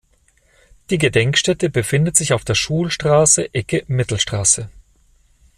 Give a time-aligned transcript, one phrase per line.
[0.89, 4.71] Die Gedenkstätte befindet sich auf der Schulstraße Ecke Mittelstraße.